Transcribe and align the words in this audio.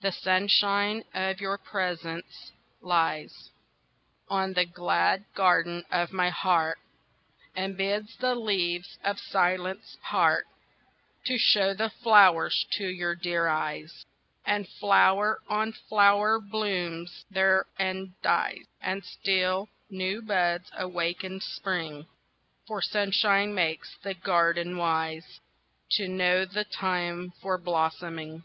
THE 0.00 0.10
sunshine 0.10 1.04
of 1.12 1.38
your 1.38 1.58
presence 1.58 2.52
lies 2.80 3.50
On 4.30 4.54
the 4.54 4.64
glad 4.64 5.26
garden 5.34 5.84
of 5.90 6.14
my 6.14 6.30
heart 6.30 6.78
And 7.54 7.76
bids 7.76 8.16
the 8.16 8.34
leaves 8.36 8.96
of 9.04 9.18
silence 9.20 9.98
part 10.02 10.46
To 11.26 11.36
show 11.36 11.74
the 11.74 11.90
flowers 11.90 12.64
to 12.78 12.86
your 12.88 13.14
dear 13.14 13.46
eyes, 13.46 14.06
And 14.46 14.66
flower 14.66 15.40
on 15.46 15.72
flower 15.74 16.40
blooms 16.40 17.26
there 17.30 17.66
and 17.78 18.18
dies 18.22 18.64
And 18.80 19.04
still 19.04 19.68
new 19.90 20.22
buds 20.22 20.70
awakened 20.74 21.42
spring, 21.42 22.06
For 22.66 22.80
sunshine 22.80 23.54
makes 23.54 23.94
the 24.02 24.14
garden 24.14 24.78
wise, 24.78 25.40
To 25.98 26.08
know 26.08 26.46
the 26.46 26.64
time 26.64 27.32
for 27.42 27.58
blossoming. 27.58 28.42